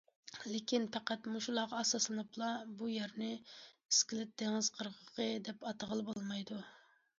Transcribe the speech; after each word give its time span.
لېكىن 0.51 0.85
پەقەت 0.95 1.27
مۇشۇلارغا 1.33 1.81
ئاساسلىنىپلا 1.81 2.47
بۇ 2.81 2.89
يەرنى 2.95 3.29
ئىسكىلىت 3.35 4.35
دېڭىز 4.45 4.73
قىرغىقى 4.81 5.31
دەپ 5.51 5.71
ئاتىغىلى 5.71 6.11
بولمايدۇ. 6.11 6.61